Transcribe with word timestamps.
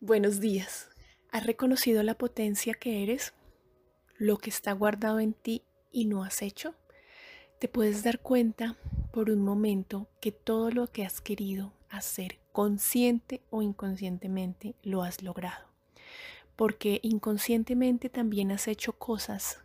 Buenos 0.00 0.38
días. 0.38 0.88
¿Has 1.32 1.44
reconocido 1.44 2.04
la 2.04 2.14
potencia 2.14 2.72
que 2.72 3.02
eres? 3.02 3.34
¿Lo 4.16 4.38
que 4.38 4.48
está 4.48 4.70
guardado 4.70 5.18
en 5.18 5.32
ti 5.32 5.64
y 5.90 6.04
no 6.04 6.22
has 6.22 6.40
hecho? 6.40 6.76
Te 7.58 7.66
puedes 7.66 8.04
dar 8.04 8.20
cuenta 8.20 8.76
por 9.12 9.28
un 9.28 9.42
momento 9.42 10.08
que 10.20 10.30
todo 10.30 10.70
lo 10.70 10.86
que 10.92 11.04
has 11.04 11.20
querido 11.20 11.72
hacer, 11.90 12.38
consciente 12.52 13.42
o 13.50 13.60
inconscientemente, 13.60 14.76
lo 14.84 15.02
has 15.02 15.20
logrado. 15.24 15.66
Porque 16.54 17.00
inconscientemente 17.02 18.08
también 18.08 18.52
has 18.52 18.68
hecho 18.68 18.92
cosas, 18.92 19.64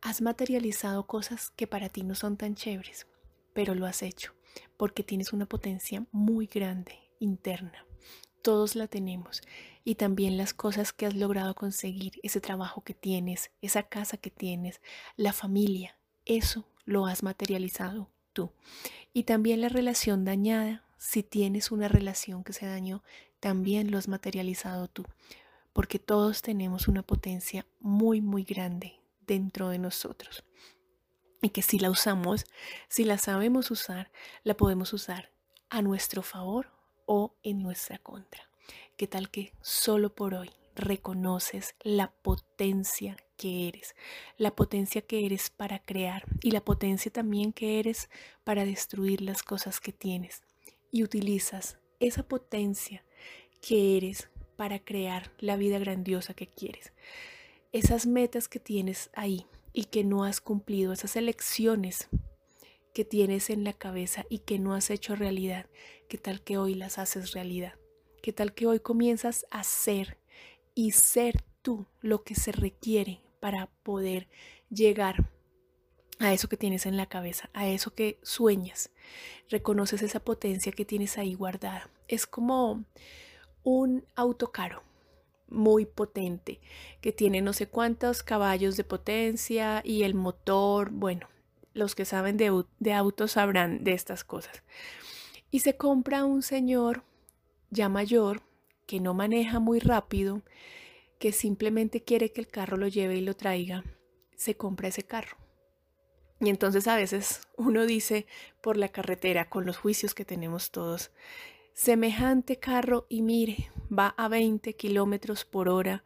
has 0.00 0.22
materializado 0.22 1.06
cosas 1.06 1.52
que 1.54 1.68
para 1.68 1.88
ti 1.88 2.02
no 2.02 2.16
son 2.16 2.36
tan 2.36 2.56
chéveres, 2.56 3.06
pero 3.52 3.76
lo 3.76 3.86
has 3.86 4.02
hecho 4.02 4.34
porque 4.76 5.04
tienes 5.04 5.32
una 5.32 5.46
potencia 5.46 6.04
muy 6.10 6.46
grande 6.46 6.98
interna 7.20 7.86
todos 8.42 8.76
la 8.76 8.88
tenemos. 8.88 9.42
Y 9.84 9.96
también 9.96 10.36
las 10.36 10.54
cosas 10.54 10.92
que 10.92 11.06
has 11.06 11.14
logrado 11.14 11.54
conseguir, 11.54 12.20
ese 12.22 12.40
trabajo 12.40 12.82
que 12.82 12.94
tienes, 12.94 13.50
esa 13.62 13.84
casa 13.84 14.16
que 14.16 14.30
tienes, 14.30 14.80
la 15.16 15.32
familia, 15.32 15.96
eso 16.24 16.68
lo 16.84 17.06
has 17.06 17.22
materializado 17.22 18.10
tú. 18.32 18.52
Y 19.12 19.24
también 19.24 19.60
la 19.60 19.68
relación 19.68 20.24
dañada, 20.24 20.84
si 20.98 21.22
tienes 21.22 21.70
una 21.70 21.88
relación 21.88 22.44
que 22.44 22.52
se 22.52 22.66
dañó, 22.66 23.02
también 23.40 23.90
lo 23.90 23.98
has 23.98 24.08
materializado 24.08 24.88
tú. 24.88 25.04
Porque 25.72 25.98
todos 25.98 26.42
tenemos 26.42 26.86
una 26.86 27.02
potencia 27.02 27.66
muy, 27.80 28.20
muy 28.20 28.44
grande 28.44 29.00
dentro 29.26 29.68
de 29.68 29.78
nosotros. 29.78 30.44
Y 31.40 31.48
que 31.48 31.62
si 31.62 31.78
la 31.78 31.90
usamos, 31.90 32.44
si 32.88 33.04
la 33.04 33.18
sabemos 33.18 33.70
usar, 33.70 34.12
la 34.44 34.56
podemos 34.56 34.92
usar 34.92 35.32
a 35.70 35.82
nuestro 35.82 36.22
favor 36.22 36.70
o 37.14 37.34
en 37.42 37.62
nuestra 37.62 37.98
contra. 37.98 38.48
¿Qué 38.96 39.06
tal 39.06 39.28
que 39.28 39.52
solo 39.60 40.14
por 40.14 40.32
hoy 40.32 40.48
reconoces 40.74 41.74
la 41.82 42.10
potencia 42.10 43.18
que 43.36 43.68
eres, 43.68 43.94
la 44.38 44.56
potencia 44.56 45.02
que 45.02 45.26
eres 45.26 45.50
para 45.50 45.78
crear 45.78 46.24
y 46.40 46.52
la 46.52 46.62
potencia 46.64 47.12
también 47.12 47.52
que 47.52 47.78
eres 47.78 48.08
para 48.44 48.64
destruir 48.64 49.20
las 49.20 49.42
cosas 49.42 49.78
que 49.78 49.92
tienes 49.92 50.40
y 50.90 51.02
utilizas 51.02 51.76
esa 52.00 52.22
potencia 52.22 53.04
que 53.60 53.98
eres 53.98 54.30
para 54.56 54.78
crear 54.78 55.32
la 55.38 55.56
vida 55.56 55.78
grandiosa 55.78 56.32
que 56.32 56.46
quieres. 56.46 56.94
Esas 57.72 58.06
metas 58.06 58.48
que 58.48 58.58
tienes 58.58 59.10
ahí 59.12 59.44
y 59.74 59.84
que 59.84 60.02
no 60.02 60.24
has 60.24 60.40
cumplido, 60.40 60.94
esas 60.94 61.16
elecciones 61.16 62.08
que 62.92 63.04
tienes 63.04 63.50
en 63.50 63.64
la 63.64 63.72
cabeza 63.72 64.26
y 64.28 64.40
que 64.40 64.58
no 64.58 64.74
has 64.74 64.90
hecho 64.90 65.16
realidad, 65.16 65.66
¿qué 66.08 66.18
tal 66.18 66.42
que 66.42 66.58
hoy 66.58 66.74
las 66.74 66.98
haces 66.98 67.32
realidad? 67.32 67.74
¿Qué 68.22 68.32
tal 68.32 68.54
que 68.54 68.66
hoy 68.66 68.80
comienzas 68.80 69.46
a 69.50 69.64
ser 69.64 70.18
y 70.74 70.92
ser 70.92 71.42
tú 71.62 71.86
lo 72.00 72.22
que 72.22 72.34
se 72.34 72.52
requiere 72.52 73.20
para 73.40 73.66
poder 73.82 74.28
llegar 74.70 75.30
a 76.18 76.32
eso 76.32 76.48
que 76.48 76.56
tienes 76.56 76.86
en 76.86 76.96
la 76.96 77.06
cabeza, 77.06 77.50
a 77.52 77.66
eso 77.66 77.94
que 77.94 78.18
sueñas? 78.22 78.90
Reconoces 79.48 80.02
esa 80.02 80.20
potencia 80.20 80.70
que 80.72 80.84
tienes 80.84 81.18
ahí 81.18 81.34
guardada. 81.34 81.90
Es 82.08 82.26
como 82.26 82.84
un 83.64 84.04
auto 84.14 84.52
caro 84.52 84.82
muy 85.48 85.84
potente, 85.84 86.60
que 87.00 87.12
tiene 87.12 87.42
no 87.42 87.52
sé 87.52 87.68
cuántos 87.68 88.22
caballos 88.22 88.76
de 88.76 88.84
potencia 88.84 89.82
y 89.84 90.02
el 90.02 90.14
motor, 90.14 90.90
bueno, 90.90 91.28
los 91.74 91.94
que 91.94 92.04
saben 92.04 92.36
de, 92.36 92.64
de 92.78 92.92
autos 92.92 93.32
sabrán 93.32 93.84
de 93.84 93.92
estas 93.92 94.24
cosas. 94.24 94.62
Y 95.50 95.60
se 95.60 95.76
compra 95.76 96.24
un 96.24 96.42
señor 96.42 97.04
ya 97.70 97.88
mayor 97.88 98.42
que 98.86 99.00
no 99.00 99.14
maneja 99.14 99.58
muy 99.58 99.80
rápido, 99.80 100.42
que 101.18 101.32
simplemente 101.32 102.02
quiere 102.02 102.32
que 102.32 102.40
el 102.40 102.48
carro 102.48 102.76
lo 102.76 102.88
lleve 102.88 103.16
y 103.16 103.20
lo 103.20 103.34
traiga, 103.34 103.84
se 104.36 104.56
compra 104.56 104.88
ese 104.88 105.04
carro. 105.04 105.36
Y 106.40 106.50
entonces 106.50 106.88
a 106.88 106.96
veces 106.96 107.42
uno 107.56 107.86
dice 107.86 108.26
por 108.60 108.76
la 108.76 108.88
carretera, 108.88 109.48
con 109.48 109.64
los 109.64 109.76
juicios 109.76 110.14
que 110.14 110.24
tenemos 110.24 110.72
todos, 110.72 111.12
semejante 111.72 112.58
carro 112.58 113.06
y 113.08 113.22
mire, 113.22 113.70
va 113.96 114.14
a 114.16 114.28
20 114.28 114.74
kilómetros 114.74 115.44
por 115.44 115.68
hora 115.68 116.02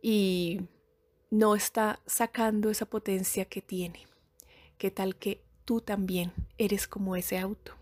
y 0.00 0.62
no 1.30 1.54
está 1.54 2.00
sacando 2.06 2.70
esa 2.70 2.86
potencia 2.86 3.44
que 3.44 3.60
tiene. 3.60 4.06
¿Qué 4.78 4.92
tal 4.92 5.16
que 5.16 5.42
tú 5.64 5.80
también 5.80 6.32
eres 6.56 6.86
como 6.86 7.16
ese 7.16 7.36
auto? 7.36 7.72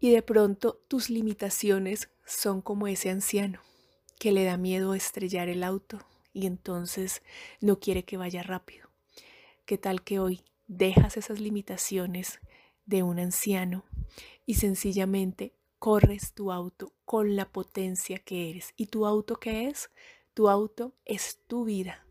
Y 0.00 0.10
de 0.10 0.20
pronto 0.20 0.78
tus 0.86 1.08
limitaciones 1.08 2.10
son 2.26 2.60
como 2.60 2.88
ese 2.88 3.08
anciano 3.08 3.60
que 4.18 4.30
le 4.30 4.44
da 4.44 4.58
miedo 4.58 4.92
estrellar 4.94 5.48
el 5.48 5.64
auto 5.64 5.98
y 6.34 6.44
entonces 6.44 7.22
no 7.62 7.80
quiere 7.80 8.04
que 8.04 8.18
vaya 8.18 8.42
rápido. 8.42 8.90
¿Qué 9.64 9.78
tal 9.78 10.02
que 10.02 10.18
hoy 10.18 10.42
dejas 10.66 11.16
esas 11.16 11.40
limitaciones 11.40 12.38
de 12.84 13.02
un 13.02 13.18
anciano 13.18 13.86
y 14.44 14.56
sencillamente 14.56 15.54
corres 15.78 16.34
tu 16.34 16.52
auto 16.52 16.92
con 17.06 17.34
la 17.34 17.50
potencia 17.50 18.18
que 18.18 18.50
eres? 18.50 18.74
¿Y 18.76 18.86
tu 18.86 19.06
auto 19.06 19.36
qué 19.36 19.68
es? 19.68 19.90
Tu 20.34 20.50
auto 20.50 20.92
es 21.06 21.38
tu 21.46 21.64
vida. 21.64 22.06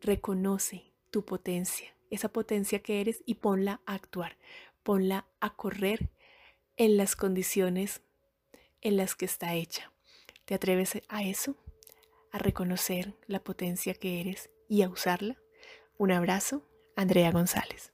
Reconoce 0.00 0.92
tu 1.12 1.24
potencia 1.24 1.94
esa 2.10 2.28
potencia 2.28 2.80
que 2.80 3.00
eres 3.00 3.22
y 3.26 3.34
ponla 3.34 3.80
a 3.86 3.94
actuar, 3.94 4.36
ponla 4.82 5.26
a 5.40 5.54
correr 5.54 6.10
en 6.76 6.96
las 6.96 7.16
condiciones 7.16 8.02
en 8.80 8.96
las 8.96 9.14
que 9.14 9.24
está 9.24 9.54
hecha. 9.54 9.92
¿Te 10.44 10.54
atreves 10.54 11.00
a 11.08 11.22
eso? 11.22 11.56
¿A 12.32 12.38
reconocer 12.38 13.14
la 13.26 13.40
potencia 13.42 13.94
que 13.94 14.20
eres 14.20 14.50
y 14.68 14.82
a 14.82 14.88
usarla? 14.88 15.36
Un 15.96 16.12
abrazo, 16.12 16.62
Andrea 16.96 17.32
González. 17.32 17.92